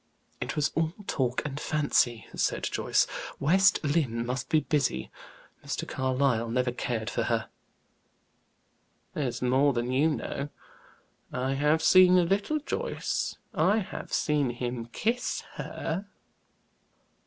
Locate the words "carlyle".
5.87-6.49